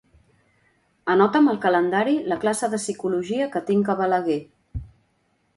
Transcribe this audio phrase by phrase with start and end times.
[1.15, 4.43] Anota'm al calendari la classe de psicologia que tinc a Balaguer.